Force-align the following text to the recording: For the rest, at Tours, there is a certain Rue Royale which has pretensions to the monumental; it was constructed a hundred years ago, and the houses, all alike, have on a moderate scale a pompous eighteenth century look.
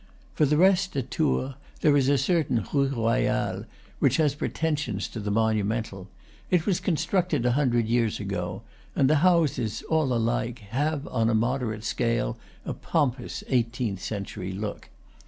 For 0.33 0.47
the 0.47 0.57
rest, 0.57 0.95
at 0.97 1.11
Tours, 1.11 1.53
there 1.81 1.95
is 1.95 2.09
a 2.09 2.17
certain 2.17 2.65
Rue 2.73 2.87
Royale 2.87 3.65
which 3.99 4.17
has 4.17 4.33
pretensions 4.33 5.07
to 5.09 5.19
the 5.19 5.29
monumental; 5.29 6.09
it 6.49 6.65
was 6.65 6.79
constructed 6.79 7.45
a 7.45 7.51
hundred 7.51 7.85
years 7.87 8.19
ago, 8.19 8.63
and 8.95 9.07
the 9.07 9.17
houses, 9.17 9.83
all 9.89 10.11
alike, 10.11 10.57
have 10.71 11.07
on 11.09 11.29
a 11.29 11.35
moderate 11.35 11.83
scale 11.83 12.39
a 12.65 12.73
pompous 12.73 13.43
eighteenth 13.47 14.01
century 14.01 14.51
look. 14.51 14.89